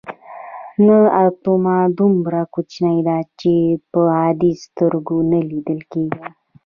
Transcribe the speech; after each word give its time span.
نه 0.85 0.97
اتوم 1.25 1.65
دومره 1.97 2.41
کوچنی 2.53 2.99
دی 3.07 3.21
چې 3.39 3.53
په 3.91 4.01
عادي 4.17 4.53
سترګو 4.65 5.17
نه 5.31 5.39
لیدل 5.49 5.79
کیږي. 5.91 6.25